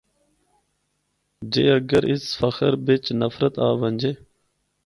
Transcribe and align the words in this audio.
جے 1.51 1.63
اگر 1.75 2.01
اس 2.13 2.23
فخر 2.39 2.71
بچ 2.85 3.05
نفرت 3.19 3.53
آونجے۔ 3.67 4.11